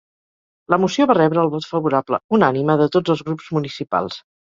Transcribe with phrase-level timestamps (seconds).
[0.73, 4.23] La moció va rebre el vot favorable unànime de tots els grups municipals.